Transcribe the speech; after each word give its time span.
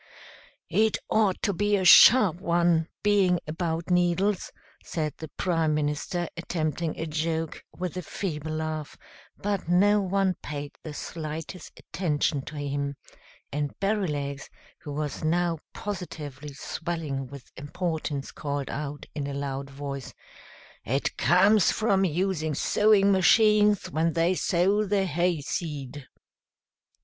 "It 0.71 0.97
ought 1.11 1.39
to 1.43 1.53
be 1.53 1.75
a 1.77 1.85
sharp 1.85 2.37
one, 2.37 2.87
being 3.03 3.39
about 3.45 3.91
needles," 3.91 4.51
said 4.83 5.13
the 5.19 5.27
Prime 5.37 5.75
Minister, 5.75 6.27
attempting 6.35 6.97
a 6.99 7.05
joke, 7.05 7.63
with 7.77 7.95
a 7.95 8.01
feeble 8.01 8.53
laugh, 8.53 8.97
but 9.37 9.69
no 9.69 10.01
one 10.01 10.37
paid 10.41 10.71
the 10.81 10.95
slightest 10.95 11.73
attention 11.77 12.41
to 12.45 12.55
him; 12.55 12.95
and 13.51 13.79
Berrylegs, 13.79 14.49
who 14.79 14.91
was 14.91 15.23
now 15.23 15.59
positively 15.71 16.53
swelling 16.55 17.27
with 17.27 17.51
importance, 17.55 18.31
called 18.31 18.71
out, 18.71 19.05
in 19.13 19.27
a 19.27 19.35
loud 19.35 19.69
voice, 19.69 20.15
"It 20.83 21.15
comes 21.15 21.71
from 21.71 22.05
using 22.05 22.55
sewing 22.55 23.11
machines 23.11 23.91
when 23.91 24.13
they 24.13 24.33
sow 24.33 24.83
the 24.83 25.05
hay 25.05 25.41
seed!" 25.41 26.07